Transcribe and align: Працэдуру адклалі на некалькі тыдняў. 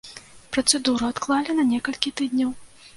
Працэдуру 0.57 1.11
адклалі 1.15 1.59
на 1.61 1.69
некалькі 1.73 2.17
тыдняў. 2.19 2.61